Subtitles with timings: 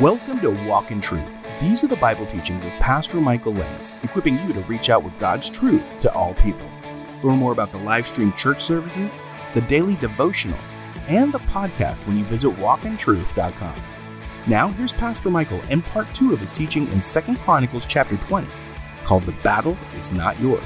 [0.00, 1.28] Welcome to Walk in Truth.
[1.60, 5.18] These are the Bible teachings of Pastor Michael Lance, equipping you to reach out with
[5.18, 6.66] God's truth to all people.
[7.22, 9.18] Learn more about the live stream church services,
[9.52, 10.58] the daily devotional,
[11.06, 13.74] and the podcast when you visit walkintruth.com.
[14.46, 18.46] Now, here's Pastor Michael and part two of his teaching in 2 Chronicles chapter 20,
[19.04, 20.64] called The Battle is Not Yours.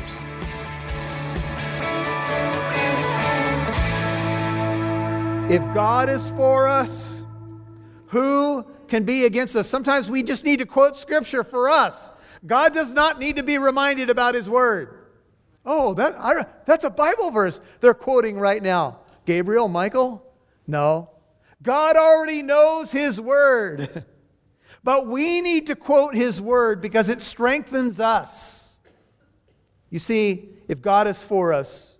[5.51, 7.25] If God is for us,
[8.07, 9.69] who can be against us?
[9.69, 12.11] Sometimes we just need to quote scripture for us.
[12.47, 15.07] God does not need to be reminded about his word.
[15.65, 19.01] Oh, that, I, that's a Bible verse they're quoting right now.
[19.25, 20.23] Gabriel, Michael?
[20.67, 21.11] No.
[21.63, 24.05] God already knows his word.
[24.85, 28.77] But we need to quote his word because it strengthens us.
[29.89, 31.97] You see, if God is for us,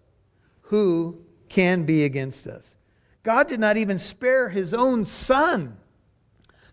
[0.61, 2.77] who can be against us?
[3.23, 5.79] God did not even spare his own son.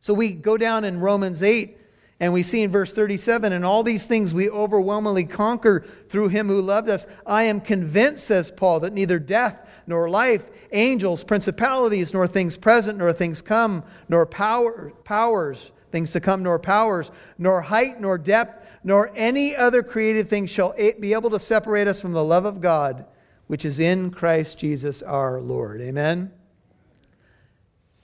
[0.02, 1.78] So we go down in Romans 8
[2.20, 6.48] and we see in verse 37 and all these things we overwhelmingly conquer through him
[6.48, 7.06] who loved us.
[7.26, 12.98] I am convinced, says Paul, that neither death nor life, angels, principalities, nor things present,
[12.98, 18.68] nor things come, nor power, powers, things to come, nor powers, nor height, nor depth,
[18.84, 22.62] nor any other created thing shall be able to separate us from the love of
[22.62, 23.06] God,
[23.48, 25.82] which is in Christ Jesus our Lord.
[25.82, 26.32] Amen.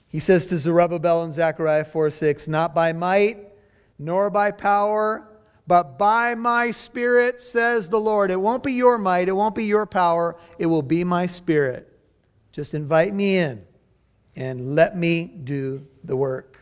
[0.08, 3.36] He says to Zerubbabel in Zechariah 4 6, Not by might,
[3.98, 5.28] nor by power,
[5.66, 8.30] but by my spirit, says the Lord.
[8.30, 11.92] It won't be your might, it won't be your power, it will be my spirit.
[12.52, 13.64] Just invite me in
[14.34, 16.58] and let me do the work.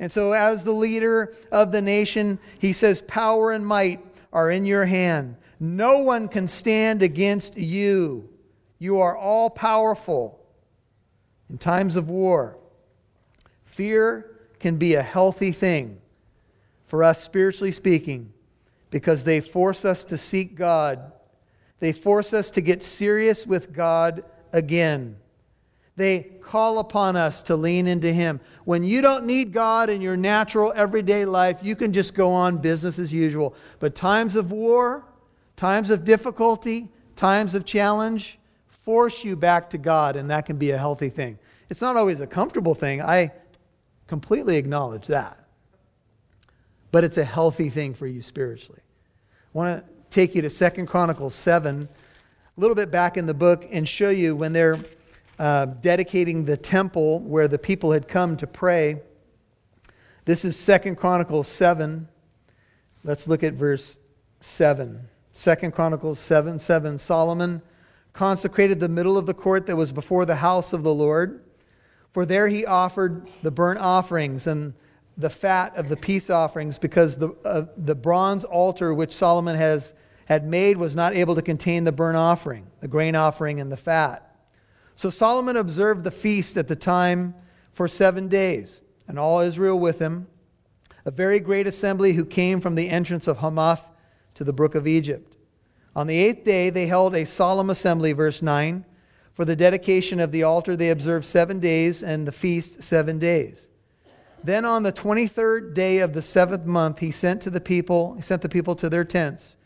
[0.00, 4.00] And so, as the leader of the nation, he says, Power and might
[4.32, 5.36] are in your hand.
[5.60, 8.28] No one can stand against you.
[8.78, 10.37] You are all powerful
[11.50, 12.56] in times of war.
[13.64, 16.00] Fear can be a healthy thing
[16.86, 18.32] for us, spiritually speaking,
[18.90, 21.12] because they force us to seek God.
[21.80, 25.16] They force us to get serious with God again.
[25.96, 28.40] They call upon us to lean into Him.
[28.64, 32.58] When you don't need God in your natural everyday life, you can just go on
[32.58, 33.54] business as usual.
[33.80, 35.04] But times of war,
[35.56, 38.37] times of difficulty, times of challenge,
[38.88, 41.38] force you back to God, and that can be a healthy thing.
[41.68, 43.02] It's not always a comfortable thing.
[43.02, 43.32] I
[44.06, 45.38] completely acknowledge that.
[46.90, 48.80] But it's a healthy thing for you spiritually.
[48.80, 53.34] I want to take you to Second Chronicles 7, a little bit back in the
[53.34, 54.78] book, and show you when they're
[55.38, 59.02] uh, dedicating the temple where the people had come to pray.
[60.24, 62.08] This is Second Chronicles 7.
[63.04, 63.98] Let's look at verse
[64.40, 65.10] 7.
[65.34, 66.96] Second Chronicles 7 7.
[66.96, 67.60] Solomon
[68.18, 71.40] consecrated the middle of the court that was before the house of the Lord.
[72.10, 74.74] For there he offered the burnt offerings and
[75.16, 79.94] the fat of the peace offerings, because the, uh, the bronze altar which Solomon has,
[80.24, 83.76] had made was not able to contain the burnt offering, the grain offering, and the
[83.76, 84.36] fat.
[84.96, 87.36] So Solomon observed the feast at the time
[87.72, 90.26] for seven days, and all Israel with him,
[91.04, 93.88] a very great assembly who came from the entrance of Hamath
[94.34, 95.37] to the brook of Egypt.
[95.98, 98.84] On the eighth day, they held a solemn assembly, verse 9.
[99.34, 103.68] For the dedication of the altar, they observed seven days, and the feast seven days.
[104.44, 108.22] Then on the 23rd day of the seventh month, he sent to the people, he
[108.22, 109.56] sent the people to their tents,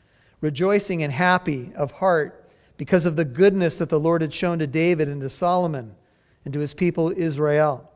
[0.40, 4.66] rejoicing and happy of heart because of the goodness that the Lord had shown to
[4.66, 5.94] David and to Solomon
[6.46, 7.90] and to his people Israel.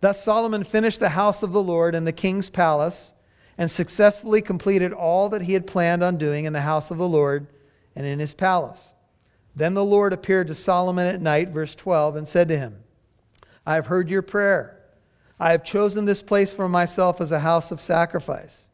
[0.00, 3.14] Thus Solomon finished the house of the Lord and the king's palace
[3.56, 7.06] and successfully completed all that he had planned on doing in the house of the
[7.06, 7.46] Lord
[7.94, 8.94] and in his palace.
[9.54, 12.84] Then the Lord appeared to Solomon at night, verse 12, and said to him,
[13.66, 14.80] I have heard your prayer.
[15.38, 18.68] I have chosen this place for myself as a house of sacrifice.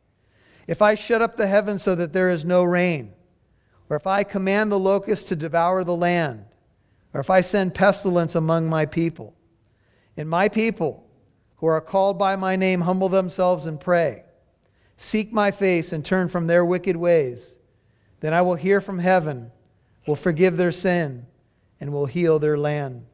[0.67, 3.13] If I shut up the heavens so that there is no rain,
[3.89, 6.45] or if I command the locusts to devour the land,
[7.15, 9.35] or if I send pestilence among my people,
[10.17, 11.07] and my people
[11.57, 14.25] who are called by my name humble themselves and pray,
[14.97, 17.56] seek my face and turn from their wicked ways,
[18.21, 19.51] then I will hear from heaven,
[20.07, 21.27] will forgive their sin,
[21.81, 23.07] and will heal their land.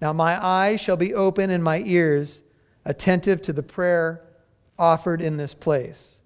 [0.00, 2.42] Now my eyes shall be open and my ears
[2.84, 4.22] attentive to the prayer
[4.78, 6.16] offered in this place.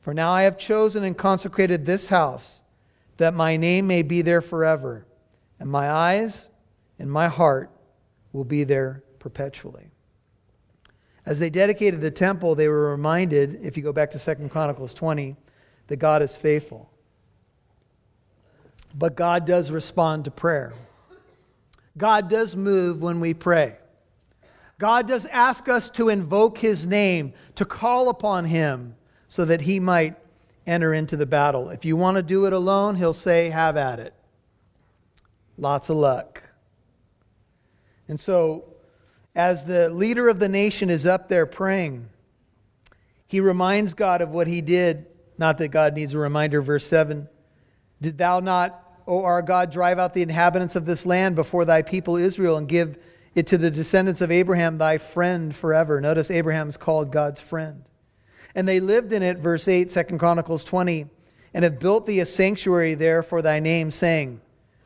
[0.00, 2.60] For now I have chosen and consecrated this house
[3.16, 5.06] that my name may be there forever,
[5.58, 6.48] and my eyes
[6.98, 7.70] and my heart
[8.32, 9.90] will be there perpetually.
[11.24, 14.92] As they dedicated the temple, they were reminded, if you go back to 2 Chronicles
[14.92, 15.36] 20,
[15.86, 16.90] that God is faithful.
[18.94, 20.72] But God does respond to prayer.
[21.96, 23.76] God does move when we pray.
[24.78, 28.96] God does ask us to invoke his name, to call upon him
[29.28, 30.16] so that he might
[30.66, 31.70] enter into the battle.
[31.70, 34.14] If you want to do it alone, he'll say, Have at it.
[35.56, 36.42] Lots of luck.
[38.08, 38.64] And so,
[39.34, 42.08] as the leader of the nation is up there praying,
[43.26, 45.06] he reminds God of what he did.
[45.38, 47.28] Not that God needs a reminder, verse 7.
[48.00, 51.82] Did thou not, O our God, drive out the inhabitants of this land before thy
[51.82, 52.98] people Israel and give
[53.34, 56.00] it to the descendants of Abraham, thy friend forever?
[56.00, 57.84] Notice Abraham's called God's friend.
[58.54, 61.06] And they lived in it, verse 8, 2 Chronicles 20,
[61.52, 64.40] and have built thee a sanctuary there for thy name, saying,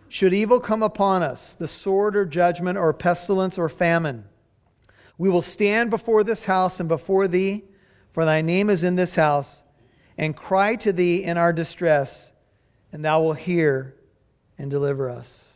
[0.08, 4.24] Should evil come upon us, the sword or judgment or pestilence or famine,
[5.16, 7.64] we will stand before this house and before thee,
[8.12, 9.62] for thy name is in this house,
[10.16, 12.32] and cry to thee in our distress,
[12.92, 13.94] and thou wilt hear
[14.58, 15.54] and deliver us.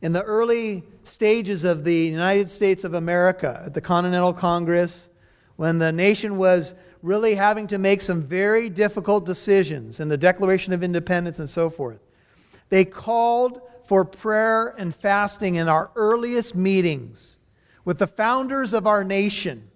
[0.00, 5.08] In the early stages of the United States of America, at the Continental Congress,
[5.56, 10.72] when the nation was really having to make some very difficult decisions in the Declaration
[10.72, 12.00] of Independence and so forth,
[12.68, 17.38] they called for prayer and fasting in our earliest meetings
[17.84, 19.70] with the founders of our nation.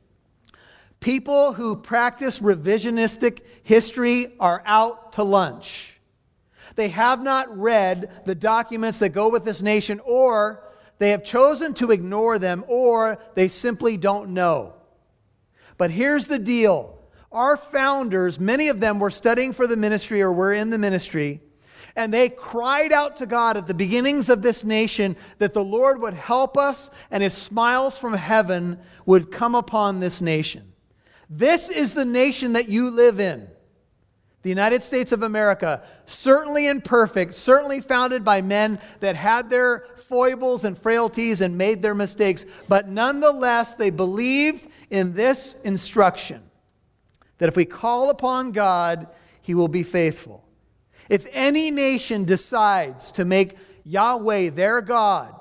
[1.01, 5.92] People who practice revisionistic history are out to lunch.
[6.75, 10.63] They have not read the documents that go with this nation, or
[10.99, 14.75] they have chosen to ignore them, or they simply don't know.
[15.77, 16.99] But here's the deal
[17.33, 21.41] our founders, many of them were studying for the ministry or were in the ministry.
[21.97, 26.01] And they cried out to God at the beginnings of this nation that the Lord
[26.01, 30.73] would help us and his smiles from heaven would come upon this nation.
[31.29, 33.49] This is the nation that you live in.
[34.43, 40.65] The United States of America, certainly imperfect, certainly founded by men that had their foibles
[40.65, 46.43] and frailties and made their mistakes, but nonetheless, they believed in this instruction
[47.39, 49.07] that if we call upon God,
[49.41, 50.45] he will be faithful.
[51.09, 55.35] If any nation decides to make Yahweh their God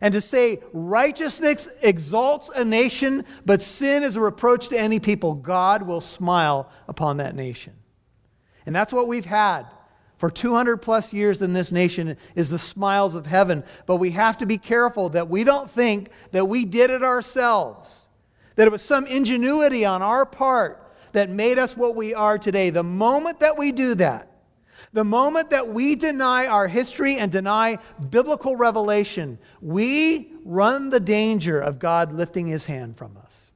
[0.00, 5.34] and to say righteousness exalts a nation, but sin is a reproach to any people,
[5.34, 7.74] God will smile upon that nation.
[8.66, 9.66] And that's what we've had
[10.18, 13.64] for 200 plus years in this nation is the smiles of heaven.
[13.86, 18.08] But we have to be careful that we don't think that we did it ourselves,
[18.56, 22.70] that it was some ingenuity on our part that made us what we are today.
[22.70, 24.28] The moment that we do that,
[24.92, 27.78] the moment that we deny our history and deny
[28.10, 33.52] biblical revelation, we run the danger of God lifting his hand from us.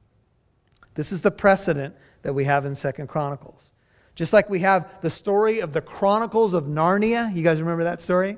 [0.95, 3.72] This is the precedent that we have in Second Chronicles.
[4.15, 7.35] Just like we have the story of the Chronicles of Narnia.
[7.35, 8.37] You guys remember that story?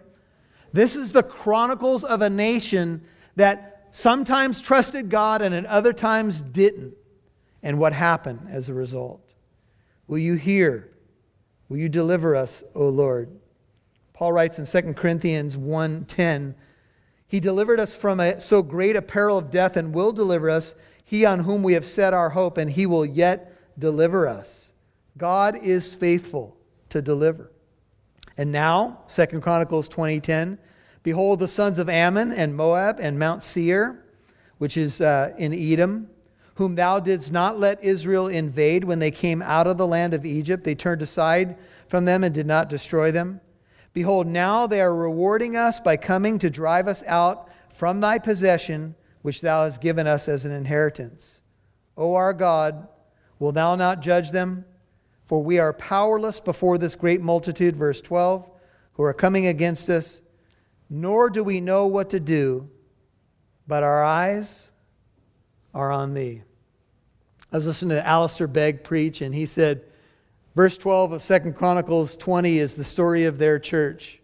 [0.72, 3.04] This is the chronicles of a nation
[3.36, 6.95] that sometimes trusted God and at other times didn't.
[7.63, 9.22] And what happened as a result?
[10.07, 10.92] Will you hear
[11.69, 13.30] Will you deliver us, O Lord?
[14.13, 16.56] Paul writes in 2 Corinthians 1:10,
[17.28, 20.75] He delivered us from a, so great a peril of death and will deliver us,
[21.04, 24.65] he on whom we have set our hope, and he will yet deliver us.
[25.18, 26.58] God is faithful
[26.90, 27.52] to deliver.
[28.38, 30.58] And now, 2 Chronicles 20:10,
[31.04, 34.04] behold the sons of Ammon and Moab and Mount Seir,
[34.58, 36.10] which is uh, in Edom,
[36.56, 40.26] whom thou didst not let Israel invade when they came out of the land of
[40.26, 40.64] Egypt.
[40.64, 41.57] They turned aside
[41.88, 43.42] from them and did not destroy them.
[43.94, 48.95] Behold, now they are rewarding us by coming to drive us out from thy possession,
[49.22, 51.42] which thou hast given us as an inheritance.
[51.98, 52.90] O our God,
[53.40, 54.66] will thou not judge them?
[55.26, 58.48] For we are powerless before this great multitude, verse 12,
[58.94, 60.22] who are coming against us,
[60.90, 62.70] nor do we know what to do,
[63.68, 64.70] but our eyes
[65.74, 66.44] are on thee.
[67.52, 69.84] I was listening to Alistair Begg preach, and he said,
[70.56, 74.20] verse 12 of Second Chronicles 20 is the story of their church.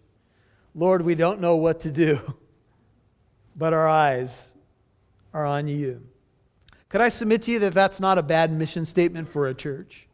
[0.75, 2.20] Lord, we don't know what to do,
[3.55, 4.53] but our eyes
[5.34, 6.03] are on you.
[6.89, 10.08] Could I submit to you that that's not a bad mission statement for a church?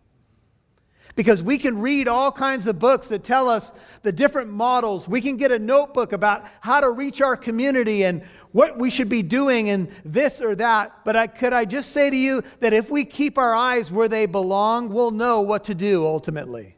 [1.18, 3.72] Because we can read all kinds of books that tell us
[4.04, 5.08] the different models.
[5.08, 8.22] We can get a notebook about how to reach our community and
[8.52, 11.00] what we should be doing in this or that.
[11.04, 14.08] But I, could I just say to you that if we keep our eyes where
[14.08, 16.76] they belong, we'll know what to do ultimately.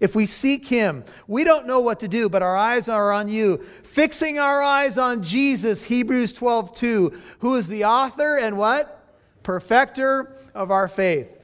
[0.00, 3.28] If we seek Him, we don't know what to do, but our eyes are on
[3.28, 3.58] you.
[3.82, 9.06] Fixing our eyes on Jesus, Hebrews 12, 2, who is the author and what?
[9.42, 11.41] Perfecter of our faith.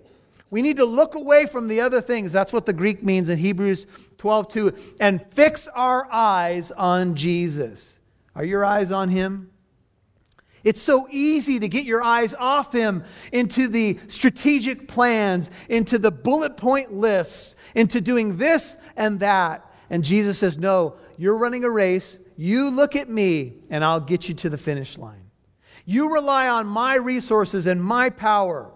[0.50, 2.32] We need to look away from the other things.
[2.32, 3.86] That's what the Greek means in Hebrews
[4.16, 4.74] 12 2.
[5.00, 7.94] And fix our eyes on Jesus.
[8.34, 9.50] Are your eyes on him?
[10.64, 16.10] It's so easy to get your eyes off him into the strategic plans, into the
[16.10, 19.72] bullet point lists, into doing this and that.
[19.90, 22.18] And Jesus says, No, you're running a race.
[22.36, 25.30] You look at me, and I'll get you to the finish line.
[25.84, 28.70] You rely on my resources and my power,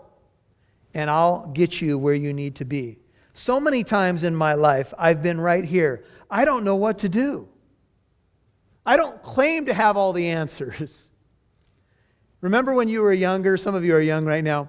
[0.94, 2.99] and I'll get you where you need to be.
[3.34, 6.04] So many times in my life, I've been right here.
[6.30, 7.49] I don't know what to do.
[8.84, 11.11] I don't claim to have all the answers.
[12.40, 13.56] Remember when you were younger?
[13.56, 14.68] Some of you are young right now,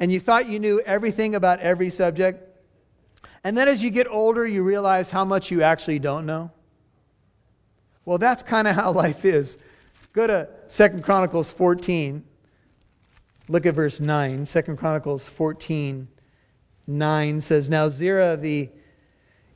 [0.00, 2.50] and you thought you knew everything about every subject?
[3.44, 6.50] And then as you get older, you realize how much you actually don't know?
[8.04, 9.58] Well, that's kind of how life is.
[10.12, 12.24] Go to Second Chronicles 14.
[13.48, 14.46] Look at verse 9.
[14.46, 16.08] Second Chronicles 14,
[16.86, 18.70] 9 says, Now Zerah the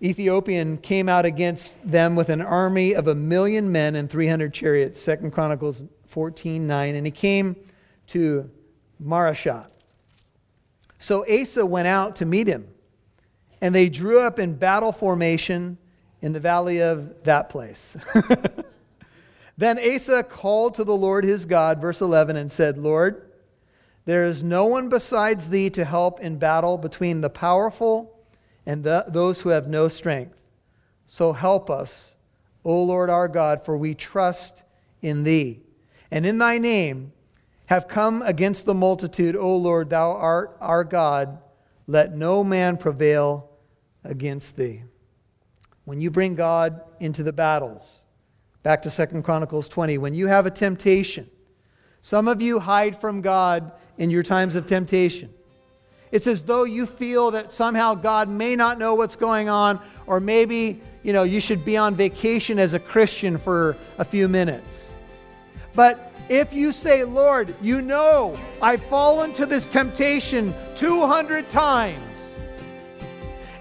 [0.02, 5.00] Ethiopian came out against them with an army of a million men and 300 chariots.
[5.00, 6.94] Second Chronicles 14, 9.
[6.94, 7.56] And he came
[8.08, 8.50] to
[9.02, 9.70] Mareshah.
[10.98, 12.68] So Asa went out to meet him,
[13.60, 15.78] and they drew up in battle formation
[16.20, 17.96] in the valley of that place.
[19.56, 23.27] then Asa called to the Lord his God, verse 11, and said, Lord,
[24.08, 28.18] there is no one besides thee to help in battle between the powerful
[28.64, 30.34] and the, those who have no strength.
[31.06, 32.14] So help us,
[32.64, 34.62] O Lord our God, for we trust
[35.02, 35.60] in thee.
[36.10, 37.12] And in thy name
[37.66, 41.42] have come against the multitude, O Lord, thou art our God.
[41.86, 43.50] Let no man prevail
[44.04, 44.84] against thee
[45.84, 47.98] when you bring God into the battles.
[48.62, 49.98] Back to Second Chronicles 20.
[49.98, 51.28] When you have a temptation,
[52.00, 55.32] some of you hide from God in your times of temptation.
[56.10, 60.20] It's as though you feel that somehow God may not know what's going on, or
[60.20, 64.90] maybe, you know, you should be on vacation as a Christian for a few minutes.
[65.74, 71.98] But if you say, Lord, you know I've fallen to this temptation 200 times,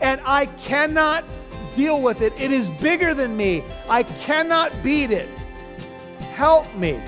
[0.02, 1.26] and I cannot
[1.76, 2.34] deal with it.
[2.40, 3.64] It is bigger than me.
[3.90, 5.30] I cannot beat it.
[6.34, 7.00] Help me.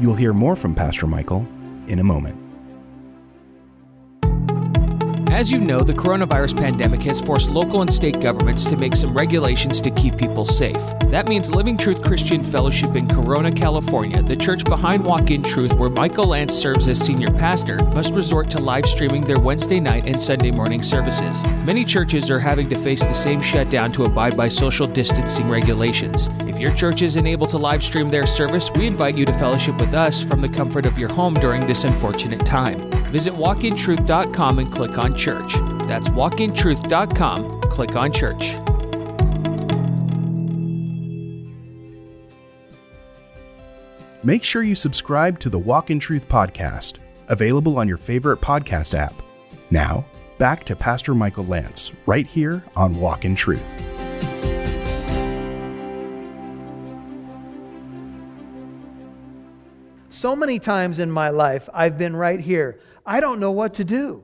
[0.00, 1.46] You'll hear more from Pastor Michael
[1.88, 2.47] in a moment.
[5.38, 9.16] As you know, the coronavirus pandemic has forced local and state governments to make some
[9.16, 10.82] regulations to keep people safe.
[11.12, 15.74] That means Living Truth Christian Fellowship in Corona, California, the church behind Walk in Truth,
[15.74, 20.06] where Michael Lance serves as senior pastor, must resort to live streaming their Wednesday night
[20.06, 21.44] and Sunday morning services.
[21.64, 26.28] Many churches are having to face the same shutdown to abide by social distancing regulations.
[26.48, 29.78] If your church isn't able to live stream their service, we invite you to fellowship
[29.78, 32.87] with us from the comfort of your home during this unfortunate time.
[33.10, 35.54] Visit walkintruth.com and click on church.
[35.86, 37.60] That's walkintruth.com.
[37.62, 38.54] Click on church.
[44.24, 46.96] Make sure you subscribe to the Walk in Truth podcast,
[47.28, 49.14] available on your favorite podcast app.
[49.70, 50.04] Now,
[50.38, 53.62] back to Pastor Michael Lance, right here on Walk in Truth.
[60.10, 62.80] So many times in my life, I've been right here.
[63.08, 64.22] I don't know what to do.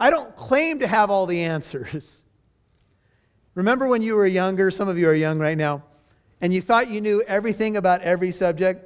[0.00, 2.24] I don't claim to have all the answers.
[3.54, 4.72] Remember when you were younger?
[4.72, 5.84] Some of you are young right now,
[6.40, 8.84] and you thought you knew everything about every subject?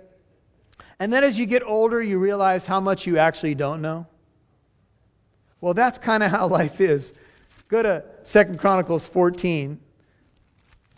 [0.98, 4.06] And then as you get older, you realize how much you actually don't know?
[5.62, 7.14] Well, that's kind of how life is.
[7.68, 9.80] Go to Second Chronicles 14.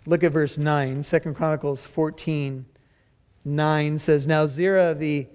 [0.04, 1.04] Look at verse 9.
[1.04, 2.66] Second Chronicles 14,
[3.44, 5.28] 9 says, Now Zerah the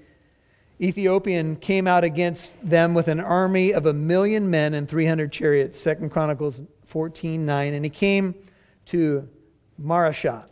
[0.80, 5.80] Ethiopian came out against them with an army of a million men and 300 chariots.
[5.80, 7.74] Second Chronicles 14, 9.
[7.74, 8.36] And he came
[8.86, 9.28] to
[9.82, 10.48] Mareshah.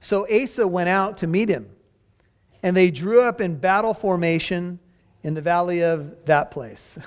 [0.00, 1.68] So Asa went out to meet him,
[2.62, 4.78] and they drew up in battle formation
[5.22, 6.98] in the valley of that place.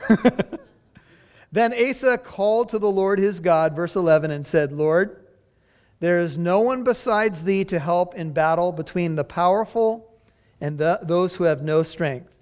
[1.52, 5.26] then Asa called to the Lord his God, verse 11, and said, Lord,
[6.00, 10.13] there is no one besides thee to help in battle between the powerful
[10.64, 12.34] and the, those who have no strength.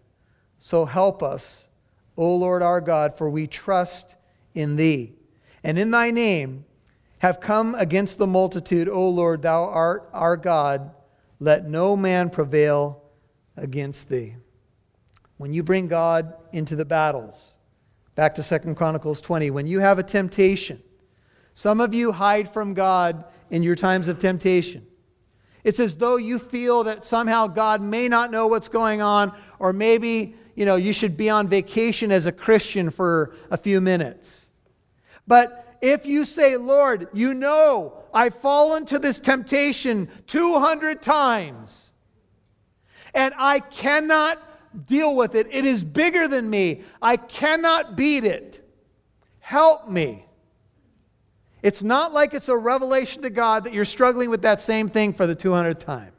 [0.60, 1.68] So help us,
[2.16, 4.16] O Lord our God, for we trust
[4.54, 5.14] in thee.
[5.64, 6.66] And in thy name
[7.18, 10.92] have come against the multitude, O Lord, thou art our God.
[11.40, 13.02] Let no man prevail
[13.58, 14.36] against thee.
[15.38, 17.54] When you bring God into the battles,
[18.14, 20.84] back to Second Chronicles 20, when you have a temptation,
[21.56, 24.86] some of you hide from God in your times of temptation.
[25.64, 29.74] It's as though you feel that somehow God may not know what's going on, or
[29.74, 34.50] maybe, you know, you should be on vacation as a Christian for a few minutes.
[35.28, 41.92] But if you say, Lord, you know I've fallen to this temptation 200 times
[43.14, 44.40] and I cannot
[44.86, 48.66] deal with it, it is bigger than me, I cannot beat it.
[49.40, 50.26] Help me.
[51.62, 55.14] It's not like it's a revelation to God that you're struggling with that same thing
[55.14, 56.12] for the 200th time.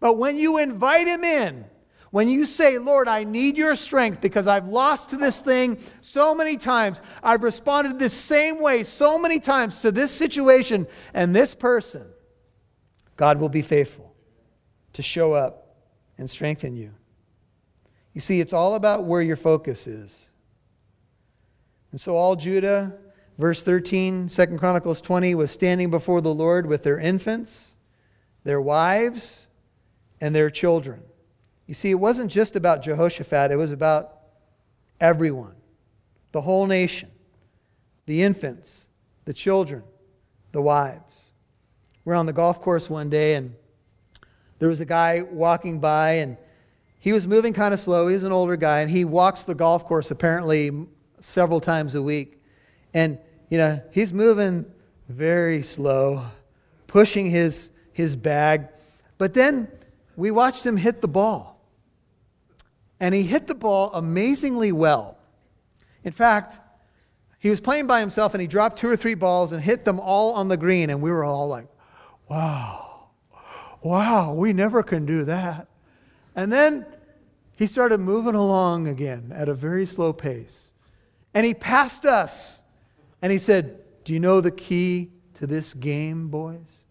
[0.00, 1.64] But when you invite Him in,
[2.10, 6.34] when you say, Lord, I need your strength because I've lost to this thing so
[6.34, 11.54] many times, I've responded this same way so many times to this situation and this
[11.54, 12.06] person,
[13.16, 14.14] God will be faithful
[14.92, 15.76] to show up
[16.18, 16.92] and strengthen you.
[18.12, 20.28] You see, it's all about where your focus is.
[21.92, 22.92] And so all Judah,
[23.38, 27.76] verse 13, 2 Chronicles 20, was standing before the Lord with their infants,
[28.44, 29.46] their wives,
[30.20, 31.02] and their children.
[31.66, 34.18] You see, it wasn't just about Jehoshaphat, it was about
[35.00, 35.54] everyone,
[36.32, 37.10] the whole nation,
[38.06, 38.88] the infants,
[39.24, 39.82] the children,
[40.52, 41.32] the wives.
[42.04, 43.54] We're on the golf course one day, and
[44.58, 46.36] there was a guy walking by, and
[46.98, 48.08] he was moving kind of slow.
[48.08, 50.86] He's an older guy, and he walks the golf course apparently
[51.20, 52.41] several times a week.
[52.94, 53.18] And,
[53.48, 54.66] you know, he's moving
[55.08, 56.24] very slow,
[56.86, 58.68] pushing his, his bag.
[59.18, 59.68] But then
[60.16, 61.60] we watched him hit the ball.
[63.00, 65.18] And he hit the ball amazingly well.
[66.04, 66.58] In fact,
[67.38, 69.98] he was playing by himself and he dropped two or three balls and hit them
[69.98, 70.90] all on the green.
[70.90, 71.66] And we were all like,
[72.28, 73.08] wow,
[73.82, 75.66] wow, we never can do that.
[76.36, 76.86] And then
[77.56, 80.68] he started moving along again at a very slow pace.
[81.34, 82.61] And he passed us.
[83.22, 86.84] And he said, Do you know the key to this game, boys?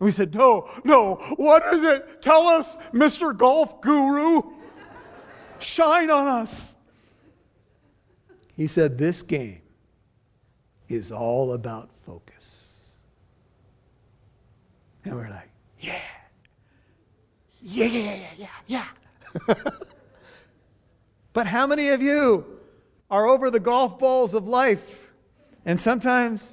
[0.00, 2.20] And we said, No, no, what is it?
[2.20, 3.36] Tell us, Mr.
[3.36, 4.42] Golf Guru.
[5.60, 6.74] Shine on us.
[8.56, 9.62] He said, This game
[10.88, 12.72] is all about focus.
[15.04, 16.00] And we're like, Yeah.
[17.66, 18.86] Yeah, yeah, yeah, yeah,
[19.46, 19.54] yeah.
[21.32, 22.44] but how many of you
[23.10, 25.03] are over the golf balls of life?
[25.66, 26.48] And sometimes,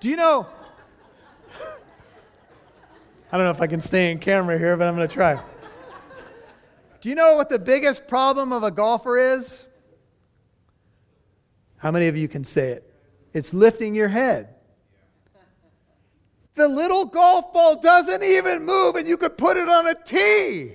[0.00, 0.46] do you know?
[3.32, 5.40] I don't know if I can stay in camera here, but I'm going to try.
[7.00, 9.66] Do you know what the biggest problem of a golfer is?
[11.76, 12.92] How many of you can say it?
[13.32, 14.54] It's lifting your head.
[16.56, 20.72] The little golf ball doesn't even move, and you could put it on a tee.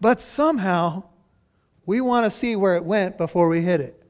[0.00, 1.04] But somehow,
[1.86, 4.01] we want to see where it went before we hit it.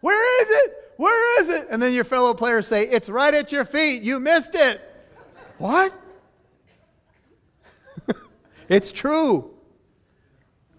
[0.00, 0.94] Where is it?
[0.96, 1.68] Where is it?
[1.70, 4.02] And then your fellow players say, It's right at your feet.
[4.02, 4.80] You missed it.
[5.58, 5.92] What?
[8.68, 9.50] it's true.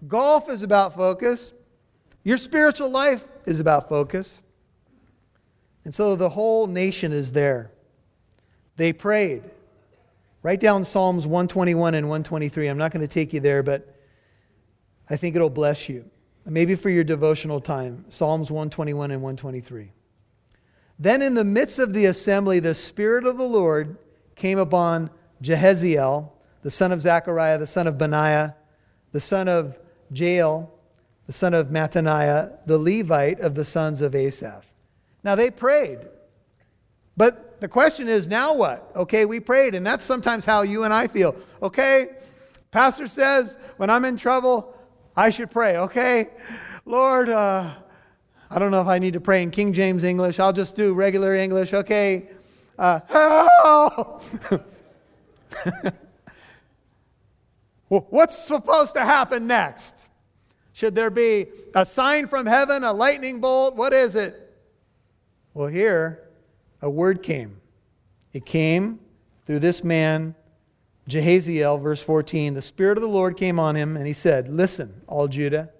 [0.06, 1.52] Golf is about focus.
[2.24, 4.42] Your spiritual life is about focus.
[5.84, 7.70] And so the whole nation is there.
[8.76, 9.42] They prayed.
[10.42, 12.68] Write down Psalms 121 and 123.
[12.68, 13.96] I'm not going to take you there, but
[15.08, 16.08] I think it'll bless you.
[16.44, 19.92] Maybe for your devotional time, Psalms 121 and 123.
[20.98, 23.96] Then, in the midst of the assembly, the Spirit of the Lord
[24.34, 25.10] came upon
[25.42, 26.30] Jahaziel,
[26.62, 28.56] the son of Zechariah, the son of Benaiah,
[29.12, 29.78] the son of
[30.12, 30.72] Jael,
[31.26, 34.66] the son of Mattaniah, the Levite of the sons of Asaph.
[35.24, 35.98] Now, they prayed.
[37.16, 38.90] But the question is, now what?
[38.96, 41.36] Okay, we prayed, and that's sometimes how you and I feel.
[41.62, 42.08] Okay,
[42.70, 44.74] pastor says when I'm in trouble,
[45.16, 45.76] I should pray.
[45.76, 46.28] Okay,
[46.84, 47.74] Lord, uh,
[48.50, 50.38] I don't know if I need to pray in King James English.
[50.40, 51.72] I'll just do regular English.
[51.72, 52.28] Okay.
[52.78, 53.00] Uh,
[57.88, 60.08] What's supposed to happen next?
[60.72, 63.76] Should there be a sign from heaven, a lightning bolt?
[63.76, 64.54] What is it?
[65.52, 66.22] Well, here,
[66.80, 67.60] a word came.
[68.32, 68.98] It came
[69.46, 70.34] through this man,
[71.08, 72.54] Jahaziel, verse 14.
[72.54, 75.70] The Spirit of the Lord came on him, and he said, Listen, all Judah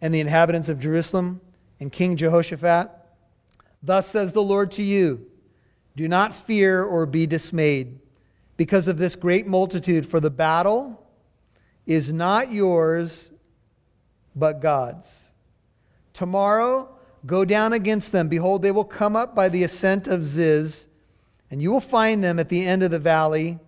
[0.00, 1.40] and the inhabitants of Jerusalem
[1.78, 2.90] and King Jehoshaphat,
[3.82, 5.26] Thus says the Lord to you
[5.96, 7.98] Do not fear or be dismayed
[8.56, 11.06] because of this great multitude, for the battle
[11.86, 13.32] is not yours,
[14.36, 15.28] but God's.
[16.12, 16.90] Tomorrow,
[17.24, 18.28] go down against them.
[18.28, 20.86] Behold, they will come up by the ascent of Ziz,
[21.50, 23.58] and you will find them at the end of the valley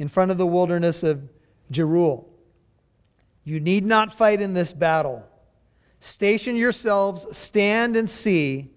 [0.00, 1.28] in front of the wilderness of
[1.70, 2.24] Jeruel.
[3.44, 5.22] You need not fight in this battle.
[6.00, 8.70] Station yourselves, stand and see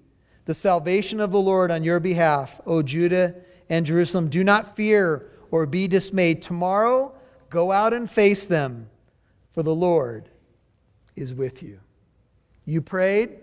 [0.44, 3.36] the salvation of the Lord on your behalf, O Judah
[3.70, 4.28] and Jerusalem.
[4.28, 6.42] Do not fear or be dismayed.
[6.42, 7.16] Tomorrow,
[7.50, 8.90] go out and face them,
[9.54, 10.28] for the Lord
[11.16, 11.80] is with you.
[12.66, 13.40] You prayed.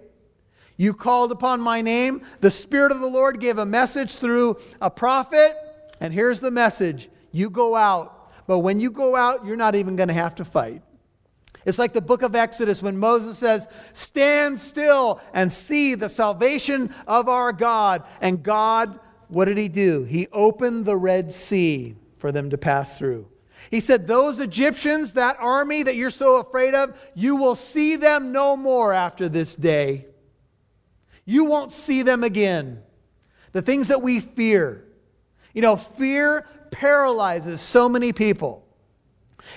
[0.76, 2.26] You called upon my name.
[2.40, 5.56] The Spirit of the Lord gave a message through a prophet.
[5.98, 8.32] And here's the message you go out.
[8.46, 10.82] But when you go out, you're not even going to have to fight.
[11.64, 16.94] It's like the book of Exodus when Moses says, Stand still and see the salvation
[17.06, 18.04] of our God.
[18.20, 20.04] And God, what did he do?
[20.04, 23.28] He opened the Red Sea for them to pass through.
[23.70, 28.32] He said, Those Egyptians, that army that you're so afraid of, you will see them
[28.32, 30.06] no more after this day.
[31.24, 32.82] You won't see them again.
[33.52, 34.84] The things that we fear.
[35.54, 38.64] You know, fear paralyzes so many people.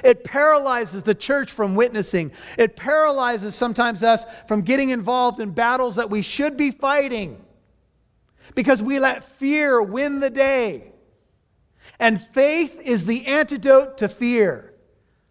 [0.03, 2.31] It paralyzes the church from witnessing.
[2.57, 7.43] It paralyzes sometimes us from getting involved in battles that we should be fighting
[8.55, 10.91] because we let fear win the day.
[11.99, 14.73] And faith is the antidote to fear.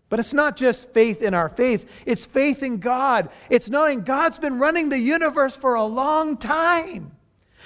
[0.09, 3.31] But it's not just faith in our faith, it's faith in God.
[3.49, 7.13] It's knowing God's been running the universe for a long time.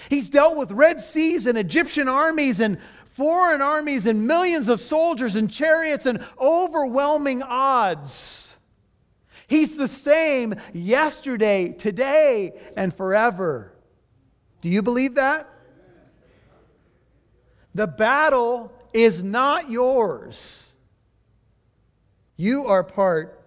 [0.09, 2.79] He's dealt with Red Seas and Egyptian armies and
[3.12, 8.57] foreign armies and millions of soldiers and chariots and overwhelming odds.
[9.47, 13.73] He's the same yesterday, today, and forever.
[14.61, 15.49] Do you believe that?
[17.75, 20.66] The battle is not yours.
[22.37, 23.40] You are part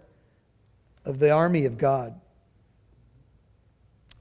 [1.05, 2.19] of the army of God.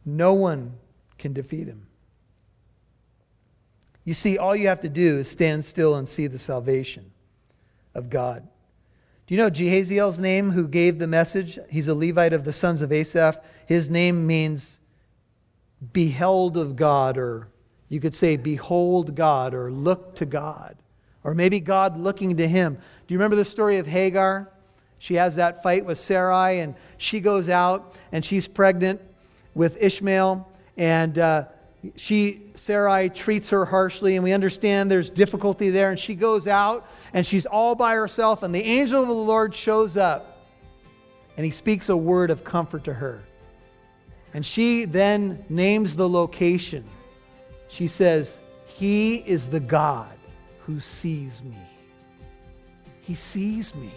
[0.05, 0.74] No one
[1.18, 1.88] can defeat him.
[4.09, 7.11] You see, all you have to do is stand still and see the salvation
[7.94, 8.49] of God.
[9.27, 11.59] Do you know Jahaziel's name, who gave the message?
[11.68, 13.37] He's a Levite of the sons of Asaph.
[13.66, 14.81] His name means
[15.92, 17.49] beheld of God, or
[17.90, 20.79] you could say, behold God, or look to God.
[21.23, 22.77] Or maybe God looking to him.
[22.77, 24.51] Do you remember the story of Hagar?
[24.99, 29.03] She has that fight with Sarai, and she goes out and she's pregnant
[29.55, 31.44] with Ishmael, and uh,
[31.97, 35.91] she Sarai treats her harshly, and we understand there's difficulty there.
[35.91, 39.55] And she goes out and she's all by herself, and the angel of the Lord
[39.55, 40.47] shows up,
[41.37, 43.23] and he speaks a word of comfort to her.
[44.35, 46.85] And she then names the location.
[47.69, 50.12] She says, He is the God
[50.61, 51.57] who sees me.
[53.01, 53.91] He sees me.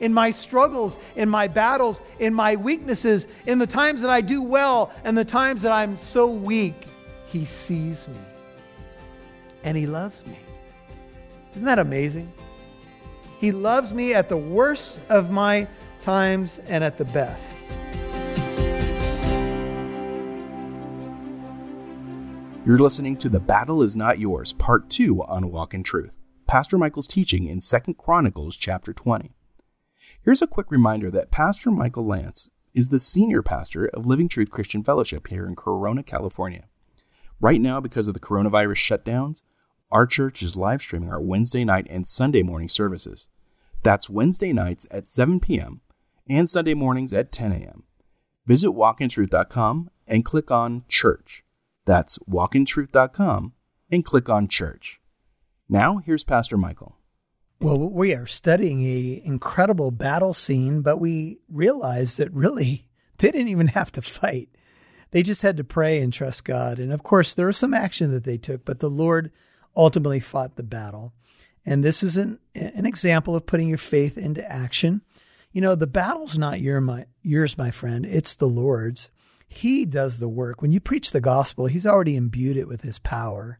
[0.00, 4.42] In my struggles, in my battles, in my weaknesses, in the times that I do
[4.42, 6.86] well and the times that I'm so weak,
[7.26, 8.18] He sees me.
[9.64, 10.38] And He loves me.
[11.54, 12.32] Isn't that amazing?
[13.40, 15.66] He loves me at the worst of my
[16.02, 17.44] times and at the best.
[22.64, 26.18] You're listening to The Battle Is Not Yours, Part 2 on Walk in Truth.
[26.46, 29.32] Pastor Michael's teaching in 2 Chronicles chapter 20.
[30.22, 34.50] Here's a quick reminder that Pastor Michael Lance is the senior pastor of Living Truth
[34.50, 36.64] Christian Fellowship here in Corona, California.
[37.40, 39.42] Right now, because of the coronavirus shutdowns,
[39.90, 43.28] our church is live streaming our Wednesday night and Sunday morning services.
[43.82, 45.80] That's Wednesday nights at 7 p.m.
[46.28, 47.84] and Sunday mornings at 10 a.m.
[48.44, 51.44] Visit walkintruth.com and click on Church.
[51.86, 53.54] That's walkintruth.com
[53.90, 55.00] and click on church.
[55.70, 56.97] Now, here's Pastor Michael.
[57.60, 62.86] Well, we are studying a incredible battle scene, but we realize that really
[63.18, 64.48] they didn't even have to fight.
[65.10, 66.78] They just had to pray and trust God.
[66.78, 69.32] And of course, there was some action that they took, but the Lord
[69.76, 71.14] ultimately fought the battle.
[71.66, 75.02] And this is an, an example of putting your faith into action.
[75.50, 78.06] You know, the battle's not your, my, yours, my friend.
[78.06, 79.10] It's the Lord's.
[79.48, 80.62] He does the work.
[80.62, 83.58] When you preach the gospel, He's already imbued it with His power.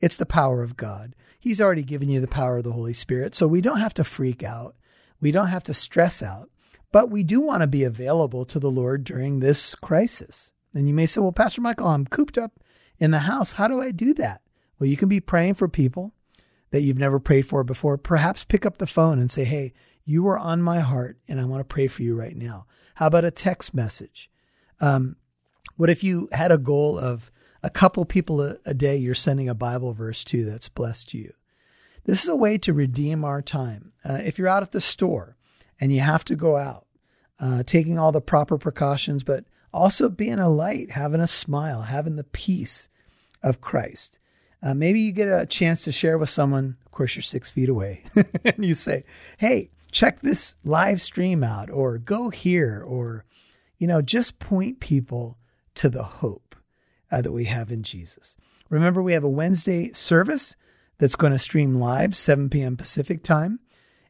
[0.00, 1.14] It's the power of God.
[1.38, 3.34] He's already given you the power of the Holy Spirit.
[3.34, 4.76] So we don't have to freak out.
[5.20, 6.50] We don't have to stress out.
[6.90, 10.52] But we do want to be available to the Lord during this crisis.
[10.74, 12.52] And you may say, well, Pastor Michael, I'm cooped up
[12.98, 13.52] in the house.
[13.52, 14.42] How do I do that?
[14.78, 16.14] Well, you can be praying for people
[16.70, 17.98] that you've never prayed for before.
[17.98, 19.72] Perhaps pick up the phone and say, hey,
[20.04, 22.66] you are on my heart and I want to pray for you right now.
[22.94, 24.30] How about a text message?
[24.80, 25.16] Um,
[25.76, 27.30] what if you had a goal of
[27.62, 31.32] a couple people a, a day you're sending a Bible verse to that's blessed you?
[32.04, 33.92] This is a way to redeem our time.
[34.04, 35.36] Uh, if you're out at the store
[35.80, 36.86] and you have to go out,
[37.40, 42.16] uh, taking all the proper precautions, but also being a light, having a smile, having
[42.16, 42.88] the peace
[43.42, 44.18] of Christ.
[44.62, 47.68] Uh, maybe you get a chance to share with someone, of course, you're six feet
[47.68, 48.02] away,
[48.44, 49.04] and you say,
[49.36, 53.24] Hey, check this live stream out, or go here, or,
[53.78, 55.38] you know, just point people
[55.74, 56.47] to the hope
[57.10, 58.36] uh, that we have in Jesus.
[58.68, 60.54] Remember, we have a Wednesday service
[60.98, 62.76] that's going to stream live, 7 p.m.
[62.76, 63.60] Pacific time,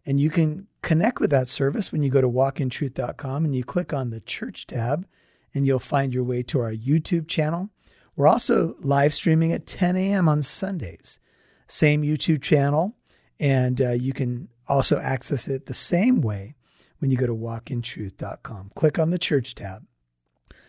[0.04, 3.92] and you can connect with that service when you go to walkintruth.com and you click
[3.92, 5.06] on the church tab,
[5.54, 7.70] and you'll find your way to our YouTube channel.
[8.16, 10.28] We're also live streaming at 10 a.m.
[10.28, 11.20] on Sundays.
[11.66, 12.96] Same YouTube channel,
[13.38, 16.54] and uh, you can also access it the same way
[16.98, 18.72] when you go to walkintruth.com.
[18.74, 19.84] Click on the church tab,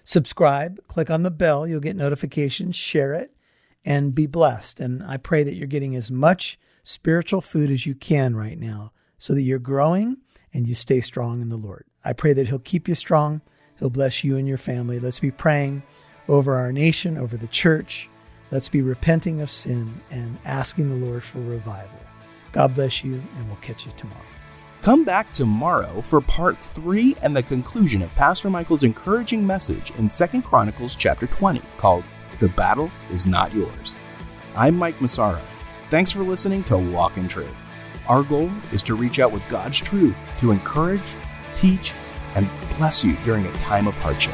[0.09, 1.67] subscribe, click on the bell.
[1.67, 3.31] You'll get notifications, share it,
[3.85, 4.79] and be blessed.
[4.79, 8.91] And I pray that you're getting as much spiritual food as you can right now
[9.19, 10.17] so that you're growing
[10.51, 11.85] and you stay strong in the Lord.
[12.03, 13.41] I pray that He'll keep you strong.
[13.77, 14.99] He'll bless you and your family.
[14.99, 15.83] Let's be praying
[16.27, 18.09] over our nation, over the church.
[18.49, 21.99] Let's be repenting of sin and asking the Lord for revival.
[22.51, 24.38] God bless you, and we'll catch you tomorrow.
[24.81, 30.07] Come back tomorrow for part 3 and the conclusion of Pastor Michael's encouraging message in
[30.07, 32.05] 2 Chronicles chapter 20 called
[32.39, 33.97] The Battle is Not Yours.
[34.55, 35.41] I'm Mike Massaro.
[35.89, 37.53] Thanks for listening to Walk in Truth.
[38.07, 41.01] Our goal is to reach out with God's truth to encourage,
[41.57, 41.91] teach,
[42.35, 44.33] and bless you during a time of hardship.